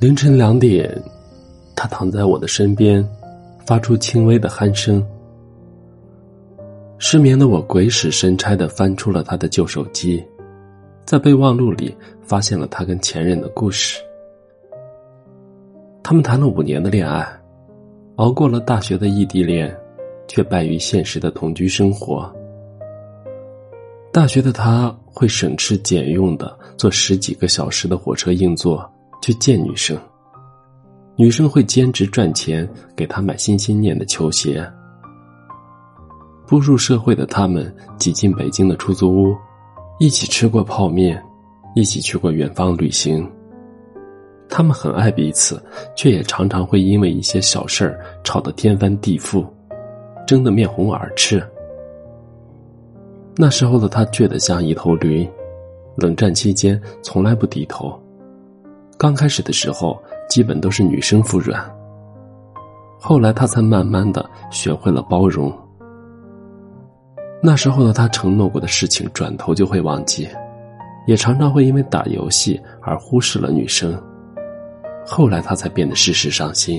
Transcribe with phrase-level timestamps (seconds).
[0.00, 0.90] 凌晨两点，
[1.76, 3.06] 他躺在我的身边，
[3.66, 5.06] 发出轻微的鼾声。
[6.96, 10.24] 失眠的我鬼使神差的翻出了他的旧手机，
[11.04, 14.00] 在备忘录里发现了他跟前任的故事。
[16.02, 17.22] 他们谈了五年的恋爱，
[18.16, 19.70] 熬过了大学的异地恋，
[20.26, 22.34] 却败于现实的同居生活。
[24.10, 28.90] 大学的他会省吃俭用的坐十几个小时的火车硬座。
[29.20, 29.98] 去见女生，
[31.16, 34.66] 女生会兼职赚钱给他买心心念的球鞋。
[36.46, 39.36] 步入社会的他们挤进北京的出租屋，
[40.00, 41.22] 一起吃过泡面，
[41.76, 43.30] 一起去过远方旅行。
[44.48, 45.62] 他们很爱彼此，
[45.94, 49.46] 却也常常会因为一些小事儿吵得天翻地覆，
[50.26, 51.40] 争得面红耳赤。
[53.36, 55.28] 那时候的他倔得像一头驴，
[55.96, 57.96] 冷战期间从来不低头。
[59.00, 59.98] 刚开始的时候，
[60.28, 61.58] 基本都是女生服软。
[62.98, 65.50] 后来他才慢慢的学会了包容。
[67.42, 70.28] 那时候的他承诺过的事情，转头就会忘记，
[71.06, 73.98] 也常常会因为打游戏而忽视了女生。
[75.06, 76.78] 后来他才变得事事上心。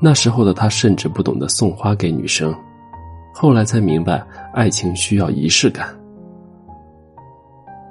[0.00, 2.54] 那时候的他甚至不懂得送花给女生，
[3.34, 5.88] 后来才明白爱情需要仪式感。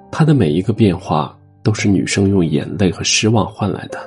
[0.10, 1.38] 他的每一个变化。
[1.64, 3.98] 都是女生用眼泪和失望换来的，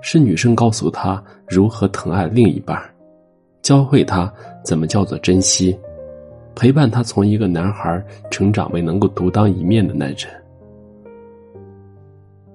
[0.00, 2.80] 是女生告诉他如何疼爱另一半，
[3.62, 4.32] 教会他
[4.64, 5.76] 怎么叫做珍惜，
[6.54, 10.28] 陪伴他从一个男孩成长为能够独当一面的男人。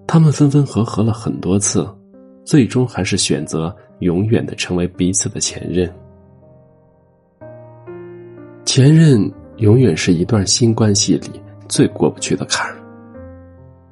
[0.08, 1.88] 他们分分合合了很多次，
[2.46, 5.94] 最终还是选择永远的成为彼此的前任。
[8.64, 11.30] 前任永远是一段新关系里
[11.68, 12.79] 最过不去的坎儿。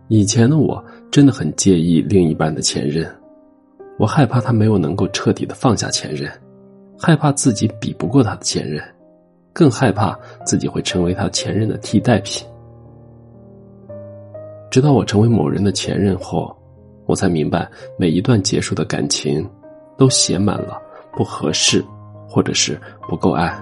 [0.09, 3.13] 以前的我真的很介意另一半的前任，
[3.99, 6.31] 我害怕他没有能够彻底的放下前任，
[6.97, 8.81] 害怕自己比不过他的前任，
[9.51, 12.47] 更害怕自己会成为他前任的替代品。
[14.71, 16.55] 直到我成为某人的前任后，
[17.05, 19.45] 我才明白，每一段结束的感情，
[19.97, 21.83] 都写满了不合适，
[22.29, 23.53] 或者是不够爱，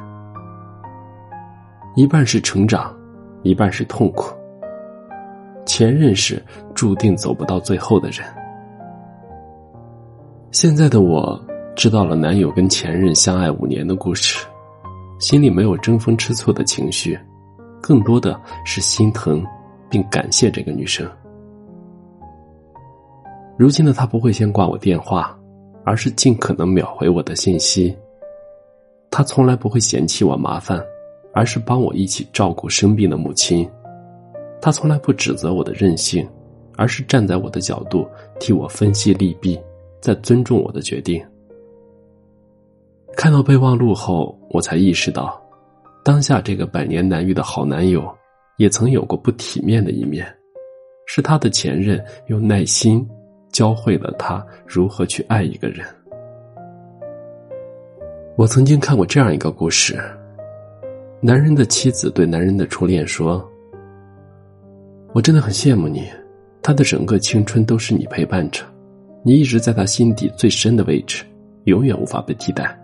[1.96, 2.96] 一半是成长，
[3.42, 4.36] 一半是痛苦。
[5.66, 6.44] 前任是
[6.74, 8.26] 注定走不到最后的人。
[10.52, 11.40] 现在的我
[11.76, 14.46] 知道了男友跟前任相爱五年的故事，
[15.20, 17.20] 心里没有争风吃醋的情绪，
[17.82, 19.46] 更多的是心疼
[19.90, 21.06] 并感谢这个女生。
[23.58, 25.38] 如今的他不会先挂我电话，
[25.84, 27.96] 而是尽可能秒回我的信息。
[29.10, 30.82] 他从来不会嫌弃我麻烦，
[31.34, 33.70] 而是帮我一起照顾生病的母亲。
[34.66, 36.28] 他从来不指责我的任性，
[36.76, 38.10] 而是站在我的角度
[38.40, 39.62] 替我分析利弊，
[40.02, 41.24] 在尊重我的决定。
[43.16, 45.40] 看到备忘录后，我才意识到，
[46.04, 48.12] 当下这个百年难遇的好男友，
[48.58, 50.26] 也曾有过不体面的一面，
[51.06, 53.08] 是他的前任用耐心
[53.52, 55.86] 教会了他如何去爱一个人。
[58.36, 59.96] 我曾经看过这样一个故事：
[61.22, 63.48] 男人的妻子对男人的初恋说。
[65.16, 66.04] 我真的很羡慕你，
[66.62, 68.66] 他的整个青春都是你陪伴着，
[69.24, 71.24] 你一直在他心底最深的位置，
[71.64, 72.78] 永远无法被替代。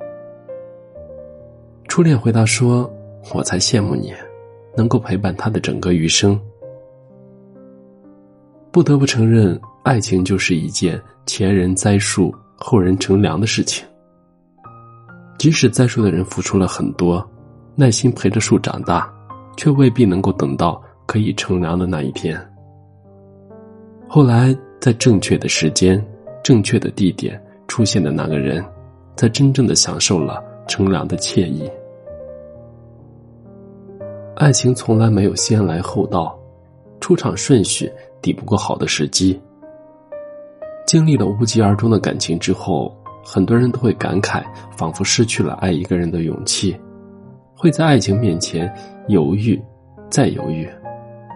[1.89, 2.89] 初恋回答说
[3.35, 4.13] ：“我才羡慕你，
[4.77, 6.39] 能够陪伴他的整个余生。”
[8.71, 13.85] 不得不承认，爱情就是一件前人栽树，后人乘凉的事情。
[15.37, 17.29] 即使栽树的人付出了很多，
[17.75, 19.13] 耐心陪着树长大，
[19.57, 20.81] 却未必能够等到。
[21.11, 22.39] 可以乘凉的那一天。
[24.07, 26.01] 后来，在正确的时间、
[26.41, 28.63] 正确的地点出现的那个人，
[29.17, 31.69] 才真正的享受了乘凉的惬意。
[34.37, 36.33] 爱情从来没有先来后到，
[37.01, 37.91] 出场顺序
[38.21, 39.37] 抵不过好的时机。
[40.87, 42.89] 经历了无疾而终的感情之后，
[43.21, 44.41] 很多人都会感慨，
[44.77, 46.73] 仿佛失去了爱一个人的勇气，
[47.53, 48.73] 会在爱情面前
[49.09, 49.61] 犹豫，
[50.09, 50.65] 再犹豫。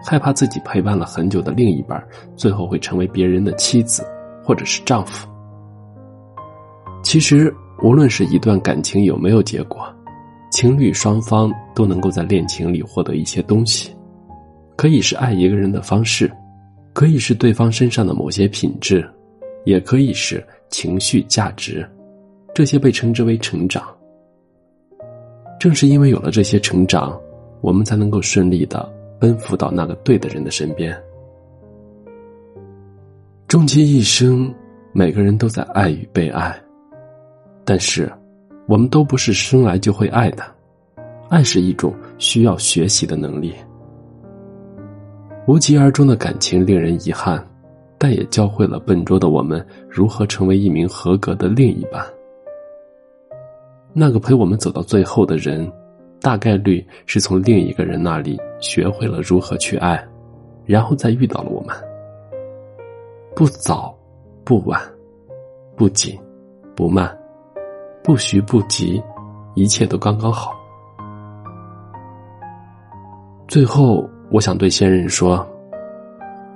[0.08, 2.00] 害怕自己陪伴了很久的另一半，
[2.36, 4.06] 最后会成为别人的妻子，
[4.44, 5.26] 或者是丈夫。
[7.02, 9.84] 其实，无论是一段感情有没有结果，
[10.52, 13.90] 情侣双方都能够在恋情里获得一些东西，
[14.76, 16.30] 可以是爱一个人的方式，
[16.92, 19.04] 可以是对方身上的某些品质，
[19.64, 21.84] 也可以是情绪价值，
[22.54, 23.82] 这些被称之为成长。
[25.58, 27.18] 正是因为有了这些成长，
[27.60, 28.88] 我们才能够顺利的。
[29.18, 30.96] 奔赴到那个对的人的身边。
[33.48, 34.52] 终其一生，
[34.92, 36.54] 每个人都在爱与被爱，
[37.64, 38.10] 但是，
[38.66, 40.44] 我们都不是生来就会爱的，
[41.28, 43.54] 爱是一种需要学习的能力。
[45.46, 47.44] 无疾而终的感情令人遗憾，
[47.98, 52.04] 但也教会了笨拙的我们如何成为一名合格的另一半。
[53.92, 55.70] 那个陪我们走到最后的人。
[56.18, 60.02] 大概率是从另一个人那里学会了如何去爱，
[60.64, 61.74] 然后再遇到了我们。
[63.34, 63.94] 不早，
[64.44, 64.80] 不晚，
[65.76, 66.18] 不紧，
[66.74, 67.16] 不慢，
[68.02, 69.02] 不徐不急，
[69.54, 70.54] 一切都刚刚好。
[73.46, 75.46] 最后，我想对现任说：“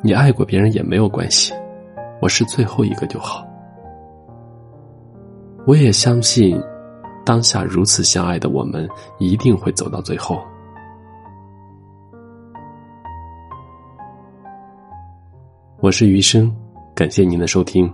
[0.03, 1.55] 你爱过别人也没有关系，
[2.21, 3.47] 我是最后一个就好。”
[5.67, 6.61] 我也相信。
[7.23, 8.89] 当下如此相爱的我们，
[9.19, 10.43] 一定会走到最后。
[15.83, 16.55] 我是余生，
[16.95, 17.91] 感谢您的收听。